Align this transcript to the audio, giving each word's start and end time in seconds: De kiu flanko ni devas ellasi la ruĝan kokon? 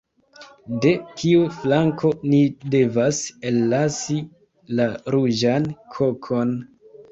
De 0.85 0.93
kiu 1.19 1.43
flanko 1.57 2.11
ni 2.31 2.39
devas 2.77 3.21
ellasi 3.51 4.19
la 4.81 4.91
ruĝan 5.19 5.71
kokon? 6.01 6.59